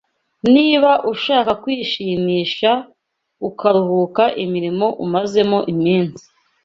[0.53, 2.71] Niba ushaka kwishimisha
[3.49, 6.23] ukaruhuka imirimo umazemo iminsi